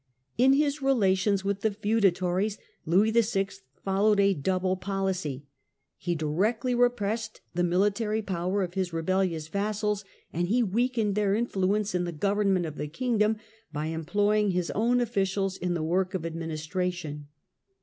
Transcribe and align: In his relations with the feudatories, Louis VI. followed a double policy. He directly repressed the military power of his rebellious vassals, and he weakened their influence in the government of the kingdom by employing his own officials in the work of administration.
In 0.35 0.53
his 0.53 0.81
relations 0.81 1.45
with 1.45 1.61
the 1.61 1.69
feudatories, 1.69 2.57
Louis 2.87 3.11
VI. 3.11 3.49
followed 3.85 4.19
a 4.19 4.33
double 4.33 4.75
policy. 4.75 5.45
He 5.95 6.15
directly 6.15 6.73
repressed 6.73 7.41
the 7.53 7.63
military 7.63 8.23
power 8.23 8.63
of 8.63 8.73
his 8.73 8.91
rebellious 8.91 9.47
vassals, 9.47 10.03
and 10.33 10.47
he 10.47 10.63
weakened 10.63 11.13
their 11.13 11.35
influence 11.35 11.93
in 11.93 12.05
the 12.05 12.11
government 12.11 12.65
of 12.65 12.77
the 12.77 12.87
kingdom 12.87 13.37
by 13.71 13.87
employing 13.89 14.49
his 14.49 14.71
own 14.71 15.01
officials 15.01 15.55
in 15.55 15.75
the 15.75 15.83
work 15.83 16.15
of 16.15 16.25
administration. 16.25 17.27